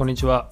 [0.00, 0.48] こんにちは。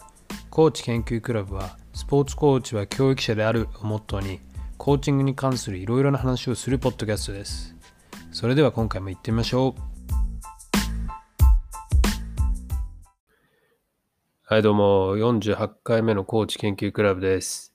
[0.51, 4.41] コーチ研究クラブは、スポーツコーチは教育者であるをモットーに、
[4.77, 7.75] コーチングに関するいろいろな話をするポッドキャストです。
[8.31, 9.81] それでは今回も行ってみましょう。
[14.43, 17.73] はい、どうも、48回目のコーチ研究クラブです。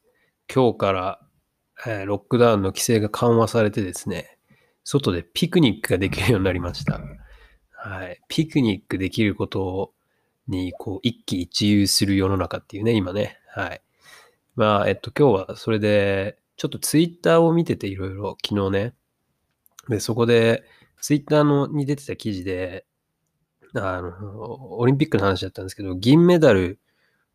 [0.54, 1.22] 今日から、
[1.88, 4.38] えーロックダウンの規制が緩和されてですね、
[4.84, 7.02] 外でピクニックができるようになりました。
[7.72, 9.94] はい、ピクニックできることを
[10.48, 13.38] に、こう、一喜一憂する世の中っていうね、今ね。
[13.48, 13.82] はい。
[14.56, 18.96] まあ、えっと、今日はそれで、ちょっとツイッターを見てていろいろ、昨日ね。
[19.90, 20.64] で、そこで、
[21.02, 22.86] ツイッターのに出てた記事で、
[23.76, 26.80] あの、オリンピックの話だったんですけど、銀メダル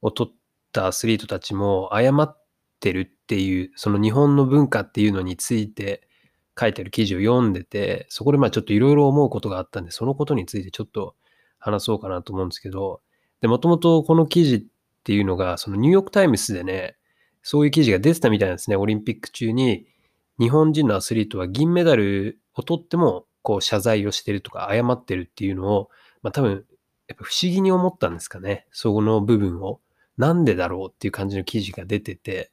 [0.03, 0.35] を取っ
[0.73, 2.41] たアスリートたちも謝っ
[2.81, 6.09] てるっていう、その日本の文化っていうのについて
[6.59, 11.17] 書いてる記事を読んでて、そこでまあちょっといろいろ思うことがあったんで、そのことについてちょっと
[11.59, 13.01] 話そうかなと思うんですけど、
[13.41, 14.63] で、もともとこの記事っ
[15.05, 16.97] ていうのが、そのニューヨークタイムスでね、
[17.43, 18.77] そういう記事が出てたみたいなんですね。
[18.77, 19.87] オリンピック中に
[20.39, 25.91] 日本人のアスリートは銀メダルを取っても、こう謝罪をしてるとか謝ってるっていうのを、
[26.23, 26.65] まあ多分、
[27.07, 28.67] やっぱ不思議に思ったんですかね。
[28.71, 29.81] そこの部分を。
[30.19, 32.51] なんでだろうっていう感じの記事が出てて、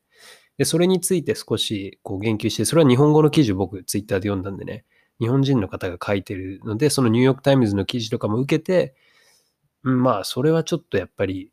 [0.58, 4.86] で、それについて少しこう言及して、それは日本語の記事を僕ツイッターで読んだんでね、
[5.20, 8.96] 日本人の方が書いてるので、そのニューヨークタイムズの記事とかも受けて、
[9.88, 11.52] まあ、それはちょっとやっぱり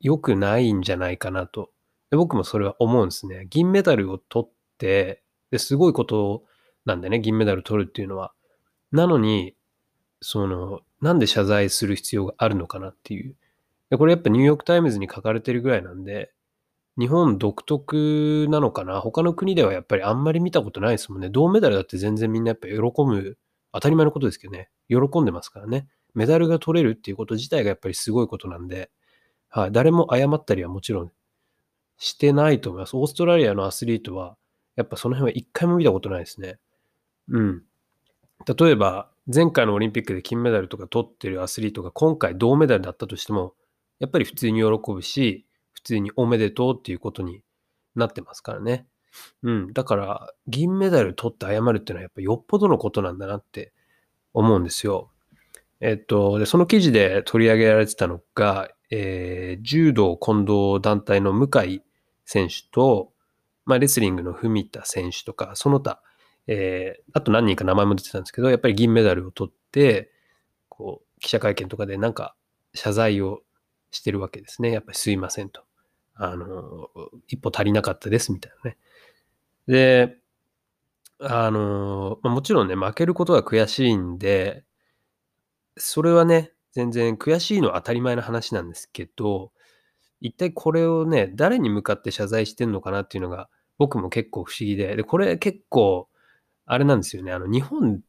[0.00, 1.70] 良くないんじゃないかなと。
[2.10, 3.46] で僕もそれは思うんですね。
[3.48, 6.42] 銀メダルを取って、ですごいこと
[6.84, 8.32] なんでね、銀メダル取るっていうのは。
[8.90, 9.54] なのに、
[10.20, 13.36] その、なんで謝罪する必要があるのかなっていう。
[13.90, 16.32] でこれやっぱニューヨークタイムズに書かれてるぐらいなんで、
[16.98, 21.30] 日本独特なのかな他の国ではやっぱりあんまり見たことないですもんね。
[21.30, 23.38] 銅メダルだって全然みんなやっぱ喜ぶ、
[23.72, 24.70] 当たり前のことですけどね。
[24.88, 25.88] 喜んでますからね。
[26.14, 28.90] メダルが取れるっていうこと自体がやっぱりすごいことなんで、
[29.48, 31.12] はい、誰も謝ったりはもちろん
[32.00, 32.96] してないと思います。
[32.96, 34.36] オーストラリアのアスリートは、
[34.74, 36.58] やっぱその辺は一回も見たことないですね。
[37.28, 37.62] うん。
[38.58, 43.54] 例えば、前回のオリンピックで金メダルとか取ってるアスリートが今回銅メダルだったとしても、
[43.98, 47.42] やっぱり普通に喜ぶし、普通におめでとうっていうことに
[47.94, 48.86] なってますからね。
[49.42, 49.72] うん。
[49.74, 53.74] だから、銀メダル取って謝るっていうのはやっぱよっぽどのことなんだなって
[54.32, 55.10] 思うんですよ。
[55.80, 61.82] えっと、で、その記事で取り上げられてたのが、えー柔道混同団体の向井
[62.24, 63.12] 選手と、
[63.66, 66.02] まあ、レスリングの文田選手とか、その他、
[66.46, 70.10] えーあと何人か名前も出てたんですけど、やっぱり銀メダルを取って、
[70.68, 72.36] こう、記者会見とかでなんか
[72.74, 73.40] 謝罪を
[73.90, 74.72] してるわけですね。
[74.72, 75.62] やっぱりすいませんと。
[76.14, 76.90] あの、
[77.28, 78.78] 一歩足りなかったですみたいなね。
[79.68, 80.18] で、
[81.20, 84.64] あの、まあもちろんね、負けることは悔しいんで、
[85.80, 89.52] それはね、全然悔しいのは当たり前の話なんですけど、
[90.20, 93.48] 一体これをね、誰に向かって謝罪してんのかなっていうのが
[93.78, 96.08] 僕も結構不思議で、で、これ結構、
[96.66, 98.00] あれなんですよね、あの、日本っ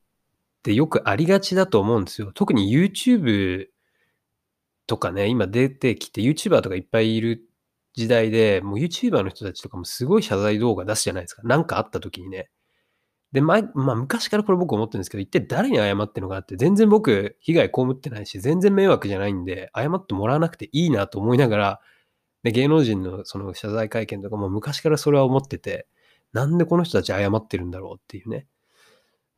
[0.64, 2.32] てよくありがちだと思うんですよ。
[2.34, 3.68] 特に YouTube
[4.86, 7.48] とかね、今出てきて YouTuber とかいっぱいいる
[7.94, 11.42] 時代で、もう YouTuber の人たちとかもすごい謝罪動画出すじゃないですか。
[11.44, 12.50] なんかあった時にね。
[13.32, 13.62] で、まあ
[13.96, 21.82] 昔からこれ僕思ってるんですけど、一体誰に謝ってるのかって、全然僕被害被ってないし、全然迷惑じゃないんで、謝ってもらわなくていいなと思いながら、
[22.44, 25.88] で、芸能人のその謝罪会見とかも昔からそれは思ってて、
[26.34, 28.48] なんでこの人たち謝ってるんだろうっていうね。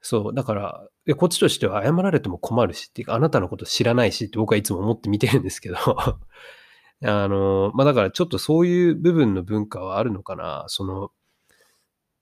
[0.02, 0.88] そう、だから、
[1.18, 5.78] こっちとしては謝られても困るしっていうか、あなたのこと知らないしって僕はいつも思って見てるんですけど、
[7.06, 10.66] あの、まあだからちょっとそういう部分の文化はあるのかな。
[10.68, 11.12] その、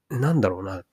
[0.10, 0.84] なんだろうな。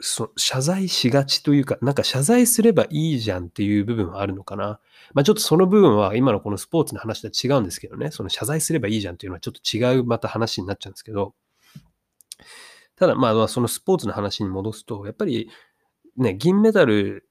[0.00, 4.80] そ謝罪しがちというか、なんか謝罪すればいいじゃんっていう部分はあるのかな。
[5.12, 11.34] まあちょっとその部分は今のこのスポーツの話とは違うんですけどね、その謝罪すればいいじゃんっていうのはちょっと違うまた話になっちゃうんですけど、
[12.96, 15.50] ただまあそのスポーツの話に戻すと、やっぱり
[16.16, 17.28] ね、銀メダル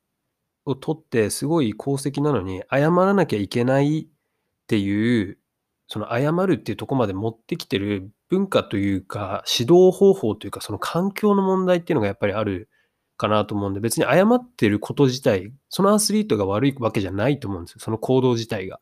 [0.66, 4.08] を取ってすごい功績なのに謝らなきゃいけないっ
[4.68, 5.40] ていう、
[5.88, 12.70] その謝るっていうとこまで持ってきてる文化というか、指導方法というか、その環境の問題っていうのがやっぱりある
[13.18, 17.80] かなと思うんで、別に謝ってること自体、そのアスリートが悪いわけじゃないと思うんですよ。
[17.82, 18.80] その行動自体が。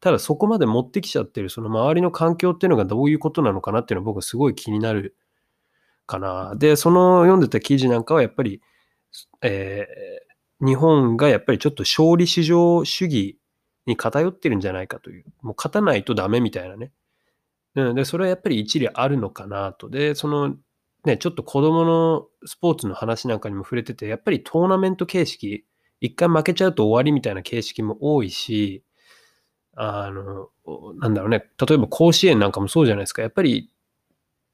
[0.00, 5.16] ただそこまで持ってきちゃってる、その周りの環境っていうのがどういうことなのかなっていうのは僕はすごい気になる
[6.06, 6.54] かな。
[6.56, 8.60] で、その読んでた記事なんかはやっぱり、
[9.42, 10.28] えー
[10.60, 13.38] 日本がやっぱりちょっと勝利至上主義
[13.86, 16.92] に偏ってるんじゃないかという、もう勝たないとダメみたいなね。
[17.82, 19.88] うん、で、それはやっぱり一理あるのかなと。
[19.88, 20.56] で、その、
[21.04, 25.64] ね、ちょっと子供のスポーツの話なんかにも触れてて、やっぱりトーナメント形式、
[26.00, 28.84] 一回負けちゃうと終わりみたいな形式も多いし、
[29.74, 30.48] あの、
[31.00, 33.22] なんだろうね、例えば甲子園なんかもそうじゃないですか。
[33.22, 33.70] やっぱり、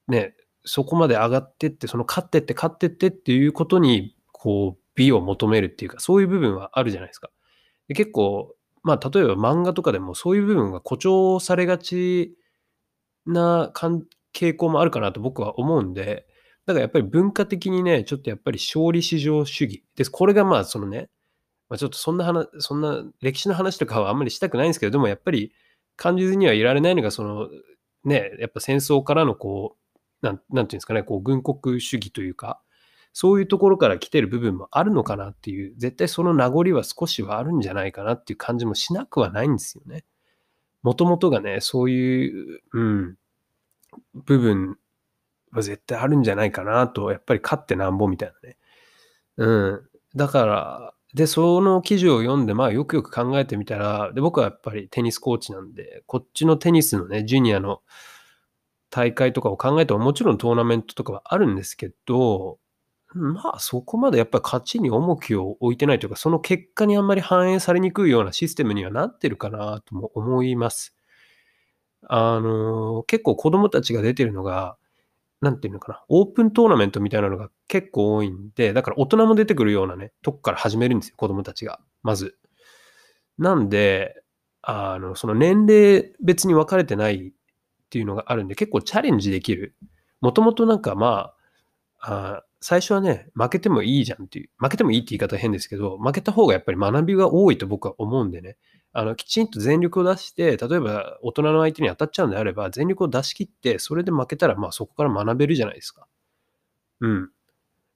[0.08, 0.34] ね、
[0.64, 7.30] そこまで上がってって、その勝ってって勝ってってっていうことに、こう、美を求めるっていうか、そういう部分はあるじゃないですか。
[7.88, 12.36] で結構、まあ、例えば漫画とかでもそういう部分が誇張されがち
[13.26, 13.72] な
[14.32, 16.26] 傾向もあるかなと僕は思うんで、
[16.66, 19.84] だからやっぱり文化的にね、ちょっとやっぱり勝利至上主義。
[19.96, 20.10] です。
[20.10, 21.10] これがまあそのね、
[21.68, 25.52] まあ、ちょっとそんな話、そんな歴史の話とかはあんまりしたくないんですけど、でもやっぱり
[25.96, 27.48] 感じずにはいられないのが、その
[28.04, 29.76] ね、やっぱ戦争からのこ
[30.22, 32.60] う、なんなんていうんですかね、こう軍国主義というか、
[33.12, 40.04] そういうところから来てる部分もあるのかなっていう、絶対その名残は少しはあるんじゃないかなっていう感じもしなくはないんですよね。
[40.84, 43.16] もともとがね、そういう、うん、
[44.12, 44.76] 部分
[45.50, 48.58] は絶対あるんじゃないかなと、やっぱり勝ってなんぼみたいなね。
[49.38, 49.88] うん。
[50.14, 57.80] だから、で、その記事を読んで、まあよくよく考えてみたら、で、僕はやっぱりテニスコーチなんで、こっちのテニスのね、ジュニアの
[58.90, 62.58] 大会とかを考えても、もちろんトーナメントとかはあるんですけど、
[63.14, 70.96] まあそこまでやっぱり勝ちに重きを置いてないというか、その結果にあんまり反映されにくいようなシステムにはなってるかなとも思います。
[72.08, 74.76] あの、結構子供たちが出てるのが、
[75.40, 81.80] なんていうのかな、オープントーナメントみたいなのが結構多いんで、だから大人も出てくるようなね、とこから始めるんですよ、子供たちが。
[82.02, 82.36] まず。
[83.38, 84.22] なんで、
[84.62, 87.32] あの、その年齢別に分かれてないっ
[87.90, 89.74] ていうのがあるんで、結構チャレンジできる。
[90.20, 91.32] もともとなんかま
[92.00, 98.56] あ、あ最初はね、負けてもいいじゃんっていう、負けてもいいって言い方変ですけど、負けた方がやっぱり学びが多いと僕は思うんでね、
[98.94, 106.06] あの、きちんと全力を出して、例えば大人の相手に当たっちゃうんであれば、全力を出し切って、それで負けたら、まあそこから学べるじゃないですか。
[107.00, 107.30] うん。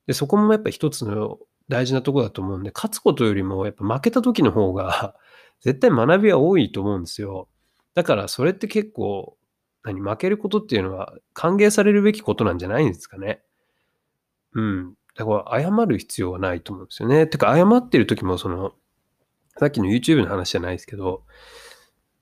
[0.07, 1.39] で、そこもやっぱ一つの
[1.71, 5.15] 大事なとこだと思うんで、勝つことよりも、やっぱ負けた時の方が
[5.65, 7.49] 絶対学びは多いと思うんですよ。
[7.95, 9.39] だからそれって結構、
[9.83, 13.43] 何、負けることっていうのは歓迎されるべきことなんじゃないんですかね。
[14.59, 14.95] うん。
[15.15, 17.27] だから謝る必要はないと思うんですよね。
[17.27, 18.73] てか謝ってる時もその、
[19.59, 21.25] さっきの YouTube の話じゃないですけど、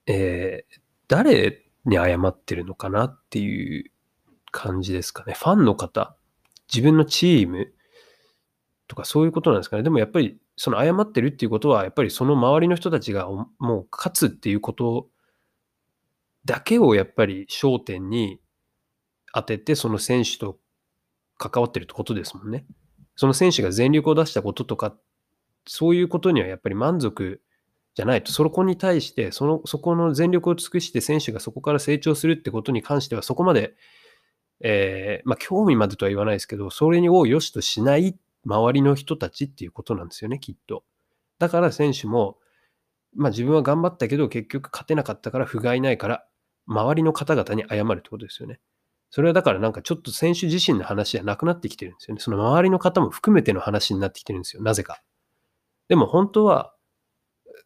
[0.05, 3.91] えー、誰に謝ってるのかなっていう
[4.51, 5.33] 感じですかね。
[5.33, 6.15] ファンの方、
[6.71, 7.73] 自分のチーム
[8.87, 9.83] とかそういうことなんですかね。
[9.83, 15.07] でもやっぱりその謝ってるっていうことは、やっぱりその周りの人たちがもう勝つっていうこと
[16.45, 18.39] だけをやっぱり焦点に
[19.33, 20.57] 当てて、その選手と
[21.37, 22.65] 関わってるってことですもんね。
[23.15, 24.95] その選手が全力を出したこととか
[25.67, 27.41] そういうことにはやっぱり満足
[27.93, 33.75] じゃないと、そこに対して、その、そこの全力を尽くして選手がそこから成長するってことに関しては、そこまで、
[34.61, 40.83] えー、まあ、興味までとは言わないですけど、それを良しとしない周りの人たちっていうことなんですよね、きっと。
[41.39, 42.37] だから選手も、
[43.15, 46.25] まあ、自分は頑張ったけど、結局勝てなかったから、不甲斐ないから、
[46.67, 48.59] 周りの方々に謝るってことですよね。
[49.09, 52.21] それはだからなんかちょっと選手自身の話じゃなくなってきてるんですよね。
[52.21, 54.61] その周りの方も含めての話になってきてるんですよ。
[54.61, 55.01] なぜか。
[55.87, 56.73] でも本当は、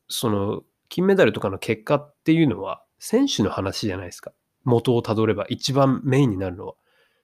[0.07, 4.33] その、金メダルとかの結果っていうのは、選手の話じゃないですか。
[4.63, 6.75] 元をたどれば一番メインになるのは。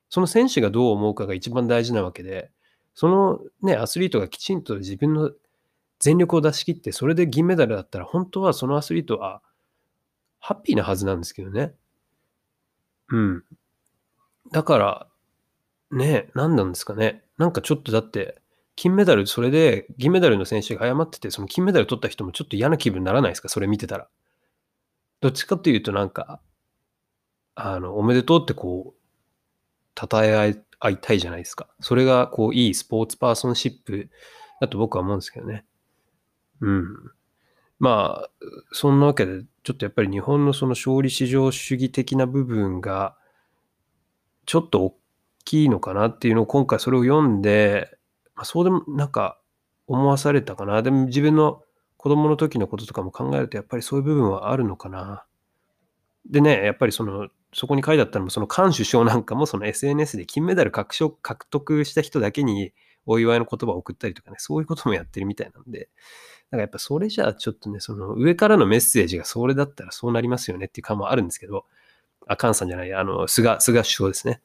[0.09, 2.49] その選手がどう思うかが一番大事なわけで、
[2.95, 5.31] そのね、アスリートがきちんと自分の
[5.99, 9.41] 全力を出し切って、それで銀メダルだったら、本当はそのアスリートは
[10.39, 11.73] ハッピーなはずなんですけどね。
[13.09, 13.43] うん。
[14.51, 15.07] だから、
[15.91, 17.23] ね、何なんですかね。
[17.37, 18.41] なんかちょっとだって、
[18.75, 23.49] 金メダル、それで銀メダルの選手が謝ってて、その金メダル取った人もちょっと嫌な気分にならないですか？
[23.49, 24.07] それ見てたら。
[25.19, 26.39] どっちかっていうとなんか、
[27.55, 30.35] あの、おめでとうってこう、称え
[30.79, 31.67] 合いたいじゃないですか。
[31.79, 34.09] それがこう、いいスポーツパーソンシップ
[34.61, 35.65] だと僕は思うんですけどね。
[36.61, 36.85] うん。
[37.79, 38.29] まあ、
[38.71, 43.17] そんなわけで、ちょっとやっぱり日本のその勝利至上主義的な部分が、
[44.47, 44.97] ちょっと大
[45.45, 47.91] きいのかなっていうのを今回それを読んで、
[48.33, 49.39] まあ、そうでもなんか
[49.85, 50.81] 思わされたかな。
[50.81, 51.61] でも自分の
[51.97, 55.25] 子供の時のこととかも考えるとやっぱりそういう部分はあるのかな。
[56.29, 60.95] でね、やっぱりその、そこに書いてあったのも、その菅首相なんかもその SNS で金メダル獲
[61.49, 62.73] 得した人だけに
[63.05, 65.89] お祝いの言葉を送ったりとかね、そういうこともやってるみたいなんで、
[66.51, 71.65] だかやっぱそれじゃあちょっとね、その上からのメッセージがそれだったらそうなりますよねっていう感もあるんですけど、
[72.27, 74.41] あ、菅さんじゃない、あの、菅、菅首相ですね。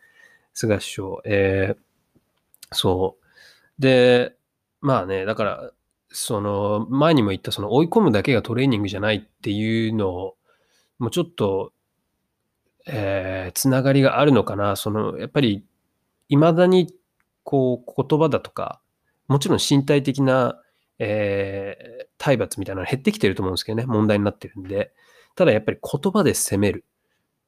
[0.55, 1.09] 菅首相。
[1.25, 3.83] えー、そう。
[3.83, 4.35] で、
[4.81, 5.71] まあね、だから、
[6.11, 10.37] その、前にも言った、その追い込むだけがトレーニングじゃないっていうのを、
[10.99, 11.73] もうちょっと、
[12.87, 14.77] えー、つながりがあるのかな。
[14.77, 15.65] その、やっぱり、
[16.29, 16.95] 未だに、
[17.45, 18.81] こう、言葉だとか、
[19.29, 20.61] もちろん身体的な、
[20.99, 24.93] えー、体罰みたいなの減ってきてると思うんですけどね、問題になってるんで。
[25.35, 26.85] ただやっぱり言葉で責める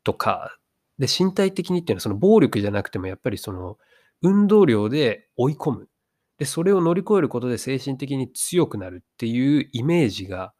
[0.04, 0.56] とか、
[0.99, 3.78] で、身体的にっていうのはその暴力じゃなくてもやっぱりその
[4.23, 5.88] 運動量で追い込む。
[6.38, 10.52] で、それを乗り越えることで精神的に強くなるっていうイメージが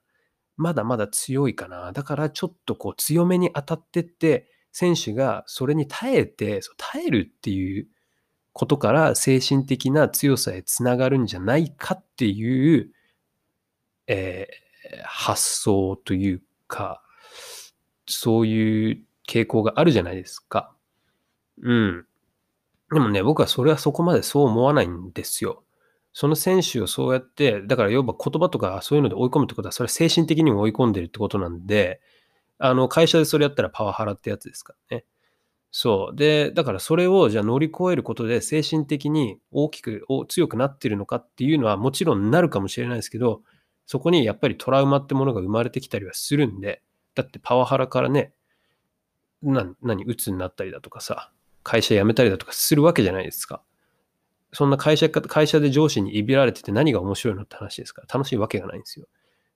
[0.56, 1.92] まだまだ強いかな。
[1.92, 7.86] だからちょっとこう強めに当たってって、選手がそれに耐えて、耐えるっていう
[8.52, 12.90] ことから精神的な強さへつながるんじゃないかっていう、
[14.08, 17.02] えー、発想というか、
[18.06, 20.75] そういう傾向があるじゃないですか。
[21.62, 22.07] うん。
[22.93, 25.64] でもね、僕はそれはそこまでそう思わないんですよ。
[26.12, 32.00] その選手をそうやって、だから要は言葉とかそういうので追い込むってことは、それは精神的にも追い込んでるってことなんで、
[32.59, 35.04] あの、会社でそれやったらパワハラってやつですからね。
[35.73, 36.16] そう。
[36.16, 43.43] で、だからそれをじゃあ乗り越えることで精神的に大きく、強くなってるのかっていうのはもちろんなるかもしれないですけど、
[43.85, 46.81] そこにやっぱりトラウマってものが生まれてきたりはするんで、
[47.16, 48.33] だってパワハラからね、
[49.52, 51.30] な何、鬱になったりだとかさ、
[51.62, 53.62] 会社辞めたりだとかするわけじゃないですか。
[54.52, 59.06] そんな会社会社で上司にいびられてて何が面白いのって話ですから、楽しいわけがないんですよ。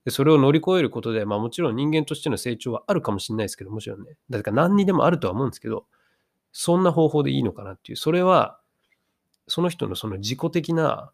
[0.05, 4.17] でそれを乗り越えることで、まあもちろん人間としての成長はあるかもしれないですけど、もちろんね。
[4.31, 5.87] だから何にでもあるとは思うんですけど、
[6.53, 8.59] そんな方法でいいのかなっていう、それは、
[9.47, 11.13] その人のその自己的な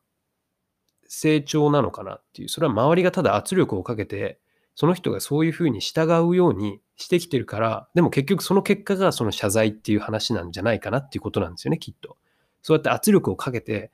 [1.07, 4.39] 成長なのかなっていう、それは周りがただ圧力をかけて、
[4.75, 12.17] その人がそういうふうに従うようにしてきてるから、でも結局その結果がその謝罪っていう話なんじゃないかなっていうことなんですよね、きっと。
[12.63, 13.91] そうやって圧力をかけて、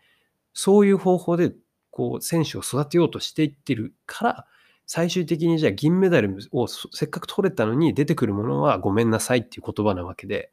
[0.52, 1.52] そういう方法で
[1.90, 4.46] こう選手を育てようとしていってるから、
[4.86, 10.50] 最終的にじゃあ銀メダルをせっかく取れたのに出てくるものはごめんなさいっていう言葉なわけで、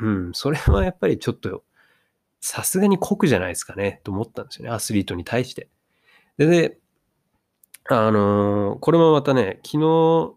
[0.00, 1.64] うん、それはやっぱりちょっと
[2.40, 5.68] さすがに酷じゃないですかねと思ったんですよね、アスリートに対して。
[6.38, 6.78] で、で
[7.88, 9.78] あのー、これもまたね、昨日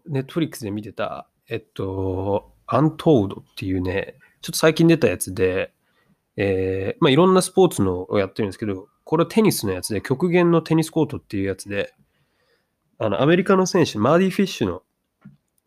[0.06, 5.72] ネットフリックスで見てた、えっと、アントールドっていうね、ちょっと最近出たやつで、
[6.36, 11.94] えー、まあ、いろんなスポーツのをやってるんですけど、これテニスのやつで、極限のテニスコートっていうやつで、
[12.98, 14.82] あの、アメリカの選手、マーディ・フィッシュの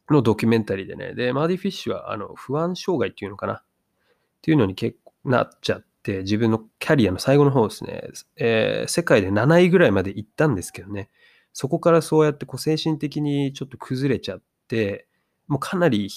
[0.10, 3.64] のドキュメンタリーでね、で、マーディ・フィッシュは、あの、不安障害っていうのかなっ
[4.42, 8.04] ていうのに結構なっちゃって、自分のキャリアの最後の方ですね、
[8.38, 11.10] えー、世界で7位ぐらいまで行ったんですけどね、
[11.60, 15.08] そこからそうやってこう精神的にちょっと崩れちゃって、
[15.48, 16.08] もうかなり、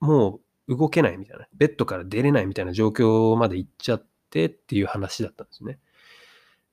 [0.00, 5.78] もう動けないみたいな、ベッドから出れないみたいな状況まで行っちゃってっていう話だったんですね。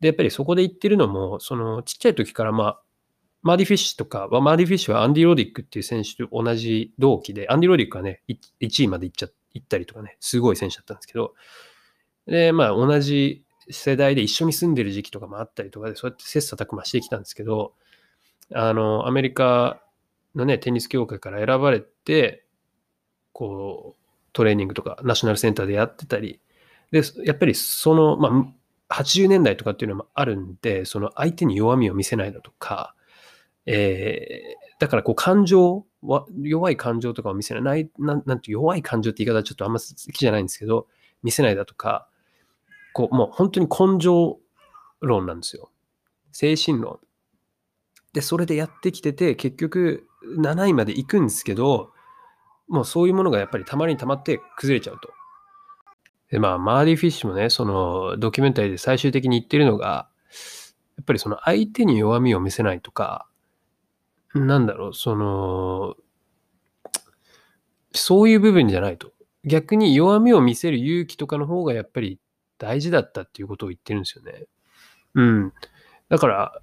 [0.02, 2.82] で、やっぱりそこで言ってるのも、そのちっちゃい時からまあ、
[3.42, 8.22] マーディ・フィッシュとか、マーディ・フィッシュはアンディ・ロディックっていう選手と同じ同期で、アンディ・ロディックはね、
[8.60, 11.36] 1位まで行っちゃ行ったりとかね、すごい選手だったんですけど、
[12.28, 17.76] で、まあ同じ世代で一緒に住んでる時期とかもあったりとかで、そうやって切磋琢磨してきたんですけど、
[18.54, 19.82] あの、アメリカ
[20.36, 22.46] のね、テニス協会から選ばれて、
[23.32, 26.40] こう、トレーニングとかナショナルセンターでやってたり、
[26.92, 28.30] で、やっぱりその、ま
[28.90, 32.96] あ、80年代とかっていうのもあるんで、その相手に弱みを見せないだとか、
[33.66, 40.88] えー、だからこう感情は、弱い感情とかを見せない、なん、なんて弱い感情って言い方はちょっとあんま好きじゃないんですけど、
[41.24, 42.08] 見せないだとか、
[42.94, 44.40] こう、もう本当に根性
[45.00, 45.72] 論なんですよ。
[46.32, 47.00] 精神論。
[48.14, 50.08] で、それでやってきてて、結局
[50.40, 51.92] 7位まで行くんですけど、
[52.68, 55.10] もうそういうものがやっぱりたまりにたまって崩れちゃうと。
[56.30, 60.10] で、まあ、マーディ・フィッシュもね、そのドキュメンタリーで最終的に言ってるのが、
[60.98, 63.28] やっぱりその相手に弱みを見せないとか、
[64.34, 65.96] なんだろう、その、
[67.94, 69.12] そういう部分じゃないと。
[69.46, 72.20] 逆に弱みを見せる勇気とかの方がやっぱり
[72.58, 74.46] 大事だったっていうことを言ってるんですよね。
[75.16, 75.54] うん。
[76.10, 76.62] だから、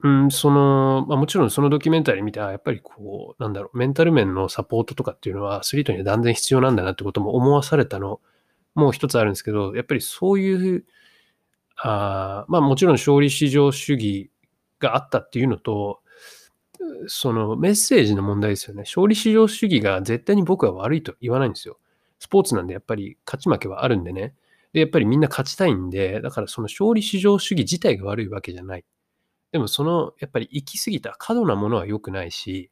[0.00, 8.20] うん、その、まあ、もちろんそのドキュメンタリー見て、やっぱりこう、なんだろう、メンタル面のサポートとかっていうのはアスリートには断然必要なんだなってことも思わされたの
[8.78, 10.84] もう一つあるんですけど、やっぱりそういう、
[11.76, 14.30] あまあもちろん勝利至上主義
[14.78, 16.00] があったっていうのと、
[17.08, 18.82] そのメッセージの問題ですよね。
[18.82, 21.78] 勝利至上主義が絶対に僕は悪いと言わないんですよ。
[22.20, 24.34] スポーツなんでやっぱり勝ち負けはあるんでね。
[24.72, 28.84] で、やっぱりみんな勝ちたいんで、だからその勝利至上主義自体が悪いわけじゃない。
[29.52, 32.70] でもその、やっぱり行き過ぎた過度なものは良くないし、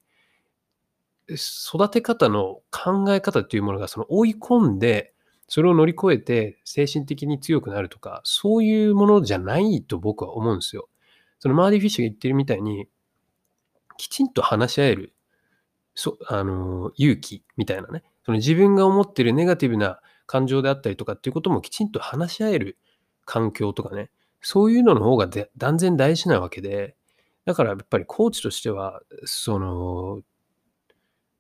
[1.29, 5.13] 育て方の考え方っていうものがその追い込んで、
[5.49, 10.89] それを乗り越えて精神的に強くなるとか、そういうものじゃないと僕は思うんですよ。
[11.39, 12.89] そのマーディ・フィッシュが言ってるみたいに、
[13.97, 15.15] きちんと話し合える、
[15.95, 22.77] そあの勇気みたいなね、その自分が思ってるネガティブな感情であったりとかっていうこともきちんと話し合える
[23.25, 24.11] 環境とかね、
[24.49, 26.95] そういうのの方が断然大事なわけで、
[27.47, 30.21] だからやっぱりコーチとしては、その、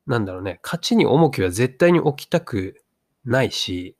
[0.08, 2.82] なんだろうね、勝ちに重きは絶対に置きたく
[3.24, 3.96] ないし、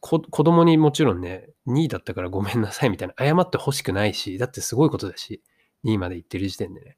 [0.00, 5.42] 子供にもちろんね、2位だったからごめんなさいみたいな、謝ってほしくないし、だってすごいことだし、
[5.84, 6.96] 2位まで行ってる時点でね。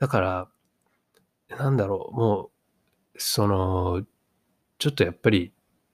[0.00, 0.18] だか
[1.48, 2.50] ら、なんだろう、も
[3.14, 4.02] う、その、
[4.78, 5.52] ちょっとやっぱり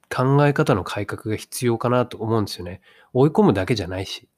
[0.09, 2.81] 考え方の改革が必要かなと思うんですよね。
[3.13, 4.29] 追い込むだけじゃないし。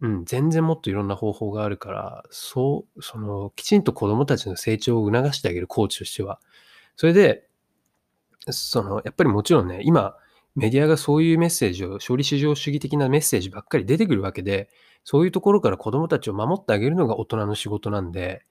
[0.00, 6.40] うん、全然もっといろんな方法があるから、そう、その、きちんと子供たちの成長を促してあげるコーチとしては。
[6.96, 7.48] それで、
[8.50, 10.16] その、やっぱりもちろんね、今、
[10.54, 14.70] メディアがそういうメッセージを、勝利至上主義的なメッセージばっかり出てくるわけで、
[15.04, 18.44] そういうところから子供たちを守ってあげるのが大人の仕事なんで、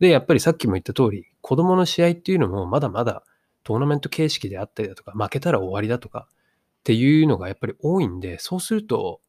[0.00, 3.24] で、やっぱりさっきも言った通り、子供の試合っていうのもまだまだ
[3.64, 9.20] トーナメント形式であったりだとか、負けたら終わりだとかっていうのがやっぱり多いんで、そうすると、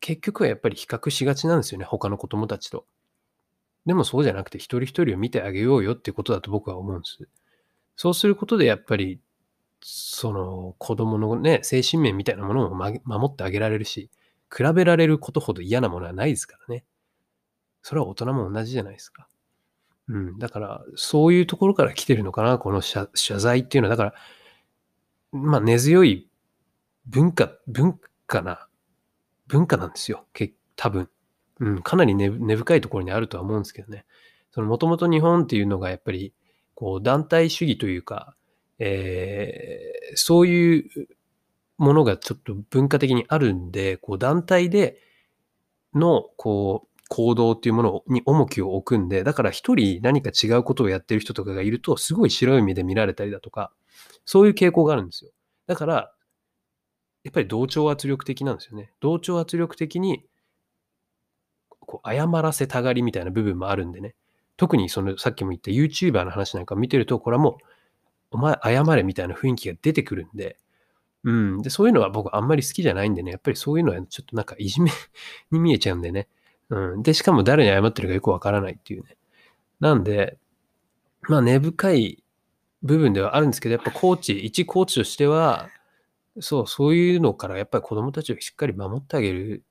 [0.00, 2.86] 結局はやっぱり比較しがちなんですよね、他の子供たちと。
[3.84, 7.28] でもそうじゃなくて、一人一人を見てあげようよってことだと僕は思うんです。
[7.96, 9.20] そうすることで、やっぱり、
[9.82, 14.10] その子供のね、精神面みたいなものを守ってあげられるし、
[14.54, 16.84] 比べられることほど嫌なものはないですからね。
[17.82, 19.28] それは大人も同じじゃないですか。
[20.08, 20.38] うん。
[20.38, 23.96] だから、そういうところから来てるのかな、この謝罪っていうのは。
[23.96, 24.14] だか
[25.32, 26.28] ら、まあ根強い
[27.06, 28.68] 文化、文化な
[29.48, 30.26] 文化なんですよ。
[30.76, 31.08] 多分。
[31.58, 34.04] うん、かなり根深いところにあるとは思うんですけどね。
[34.50, 36.34] そのもともと日本っていうのがやっぱり、
[36.74, 38.34] こう団体主義というか、
[38.78, 41.08] えー、そういう
[41.78, 45.00] ものがちょっと文化的にあるんで、こう団体で
[45.94, 53.72] の、こう、行動っていうものに重きを置くんで、だから一人何か違うことをやってる人とかがいると、すごい白い目で見られたりだとか、
[54.24, 55.30] そういう傾向があるんですよ。
[55.66, 56.12] だから、
[57.24, 58.92] やっぱり同調圧力的なんですよね。
[59.00, 60.24] 同調圧力的に、
[61.80, 64.14] こう、謝らせたがりみたいな部分もあるんでね。
[64.56, 67.64] 特にその、さっきも言った YouTuber の話なんか見てると、これはもう、
[68.32, 70.58] お前謝れみたいな雰囲気が出てくるんで、
[71.24, 71.62] うん。
[71.62, 74.90] で、そういうのは僕あんまり好きじゃないんでね、やっぱりそういうのはちょっとなんかいじめ
[75.50, 76.28] に見えちゃうんでね。
[76.70, 77.02] うん。
[77.02, 79.16] で、しかも誰に謝ってるかよくわからないっていうね。
[79.80, 80.38] なんで、
[81.28, 82.22] まあ根深い
[82.82, 85.68] 部分ではあるんですけど、やっぱコーチ、一コーチとしては、
[86.40, 89.64] そう、そういうのからやっぱり子供たちをしっかり守ってあげる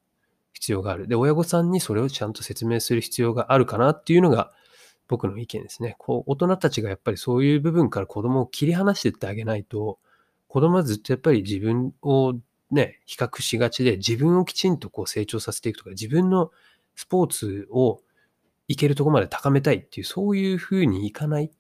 [0.54, 1.08] 必要がある。
[1.08, 4.52] で、親御さんにそれをちゃんと説明する必要があるかなっていうのが
[5.08, 5.96] 僕の意見ですね。
[6.00, 10.00] こう、大人たちがやっぱりそういう部分から子供を切り離してってあげないと、
[10.48, 12.34] 子供はずっとやっぱり自分を
[12.72, 16.52] ね、比較しがちで、自分をきちんとこう成長させていくとか、自分の
[16.96, 18.02] スポーツを
[18.68, 21.52] いけるとこまで高めたいっていう、そういうふうにいかない。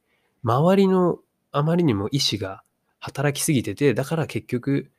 [0.43, 1.19] 周りの
[1.51, 2.63] あまりにも意志が
[2.99, 4.91] 働きすぎてて、だから結局、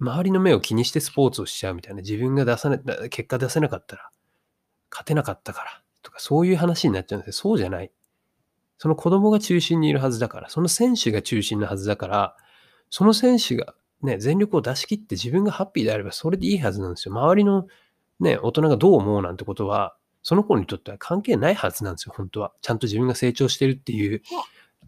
[0.00, 4.10] 周りの目を気にしてスポーツをしちゃうみたいな、自分が出さない、結果出せなかったら、
[4.90, 7.32] 勝てなかったからとか、そういう話になっちゃうんですよ。
[7.34, 7.92] そうじゃない。
[8.78, 12.36] その子供が中心にいるはずだから、その選手が中心のはずだから、
[12.90, 17.14] その選手がね、全力を出し切って自分がハッピーであればそれでいいはずなんですよ。
[17.14, 17.68] 周りの
[18.22, 22.52] ね、大人がどう思うなんてことは、その子にとっては関係ないはずなんですよ、本当は。
[22.62, 24.22] ちゃんと自分が成長してるっていう、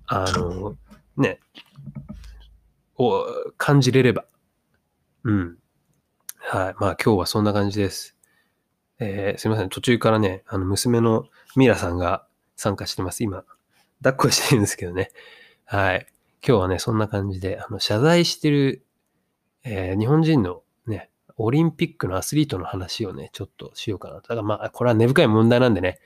[0.07, 0.77] あの、
[1.17, 1.41] ね、
[2.97, 3.25] を
[3.57, 4.25] 感じれれば。
[5.25, 5.59] うん。
[6.39, 6.75] はい。
[6.79, 8.17] まあ今日はそんな感じです。
[9.01, 9.69] えー、すいません。
[9.69, 11.25] 途中からね、あの、娘の
[11.57, 13.25] ミラさんが参加してます。
[13.25, 13.45] 今、
[14.03, 15.11] 抱っこしてるんですけどね。
[15.65, 16.07] はい。
[16.47, 18.85] 今日はね、そんな感じで、あの、謝罪してる、
[19.65, 20.64] えー、日本人のね、
[21.37, 24.17] オリンピックのアスリートの話をね、ちょっとしようかな。
[24.17, 25.99] だからまあ、これは根深い問題なんでね。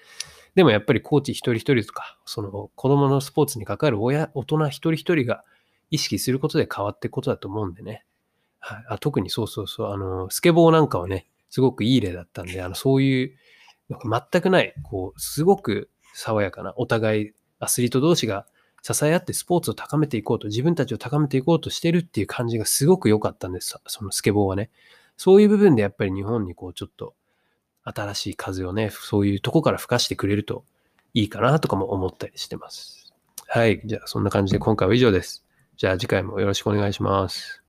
[0.55, 5.45] でもやっぱりコーチ一人一人とか、その子供のスポーツに関わる親、大人一人一人が
[5.91, 8.05] 意識することで変わっていくことだと思うんでね。
[8.61, 13.37] はい、あ特にそうそうそう、あの、スケボーなんかはね、すごくいい例だったんで、あの、そういう、
[13.88, 18.47] 全くない、こう、すごく爽やかな、お互いアスリート同士が
[18.83, 24.71] 支え合ってスポーツを高めていこうと、自分たちを高めていこうとしてるっていう感じがすごく良かったんです、そのスケボーはね。
[25.19, 27.15] そういう部分でやっぱり日本にこう、ちょっと
[27.83, 30.65] 新しい風をね、そういうとこから吹かしてくれると
[31.13, 33.13] いいかなとかも思ったりしてます。
[33.49, 33.83] はい。
[33.85, 35.45] じゃあ、そんな感じで今回は以上です。
[35.77, 37.63] じゃあ次回もよろしくお願いします。